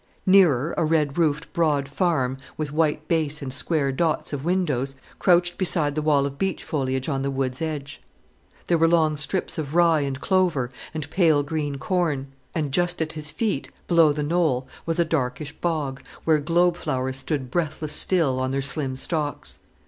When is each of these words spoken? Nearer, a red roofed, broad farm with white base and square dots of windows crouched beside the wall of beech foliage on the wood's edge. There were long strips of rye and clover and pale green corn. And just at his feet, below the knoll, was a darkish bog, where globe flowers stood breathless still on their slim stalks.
Nearer, 0.25 0.73
a 0.77 0.83
red 0.83 1.15
roofed, 1.19 1.53
broad 1.53 1.87
farm 1.87 2.37
with 2.57 2.71
white 2.71 3.07
base 3.07 3.39
and 3.39 3.53
square 3.53 3.91
dots 3.91 4.33
of 4.33 4.43
windows 4.43 4.95
crouched 5.19 5.59
beside 5.59 5.93
the 5.93 6.01
wall 6.01 6.25
of 6.25 6.39
beech 6.39 6.63
foliage 6.63 7.07
on 7.07 7.21
the 7.21 7.29
wood's 7.29 7.61
edge. 7.61 8.01
There 8.65 8.79
were 8.79 8.87
long 8.87 9.15
strips 9.15 9.59
of 9.59 9.75
rye 9.75 10.01
and 10.01 10.19
clover 10.19 10.71
and 10.95 11.07
pale 11.11 11.43
green 11.43 11.77
corn. 11.77 12.31
And 12.55 12.71
just 12.71 12.99
at 12.99 13.13
his 13.13 13.29
feet, 13.29 13.69
below 13.87 14.11
the 14.11 14.23
knoll, 14.23 14.67
was 14.87 14.97
a 14.97 15.05
darkish 15.05 15.53
bog, 15.57 16.01
where 16.23 16.39
globe 16.39 16.77
flowers 16.77 17.17
stood 17.17 17.51
breathless 17.51 17.93
still 17.93 18.39
on 18.39 18.49
their 18.49 18.63
slim 18.63 18.95
stalks. 18.95 19.59